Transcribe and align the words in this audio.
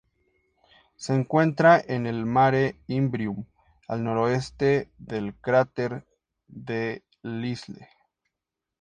Se 0.95 1.13
encuentra 1.13 1.79
en 1.87 2.07
el 2.07 2.25
Mare 2.25 2.75
Imbrium, 2.87 3.45
al 3.87 4.03
noreste 4.03 4.89
del 4.97 5.35
cráter 5.39 6.07
Delisle. 6.47 7.87